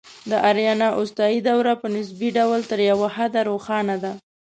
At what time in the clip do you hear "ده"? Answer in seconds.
4.03-4.13